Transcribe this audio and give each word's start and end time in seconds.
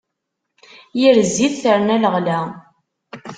Yir 0.99 1.17
zzit, 1.29 1.55
terna 1.63 1.95
leɣla. 2.03 2.39